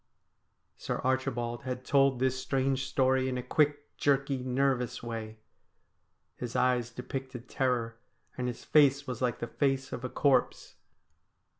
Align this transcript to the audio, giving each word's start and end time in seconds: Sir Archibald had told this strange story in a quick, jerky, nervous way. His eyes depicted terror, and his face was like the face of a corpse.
Sir 0.77 0.97
Archibald 1.03 1.61
had 1.61 1.85
told 1.85 2.17
this 2.17 2.35
strange 2.41 2.87
story 2.87 3.29
in 3.29 3.37
a 3.37 3.43
quick, 3.43 3.95
jerky, 3.97 4.39
nervous 4.39 5.03
way. 5.03 5.37
His 6.37 6.55
eyes 6.55 6.89
depicted 6.89 7.47
terror, 7.47 7.99
and 8.35 8.47
his 8.47 8.63
face 8.65 9.05
was 9.05 9.21
like 9.21 9.37
the 9.37 9.45
face 9.45 9.93
of 9.93 10.03
a 10.03 10.09
corpse. 10.09 10.73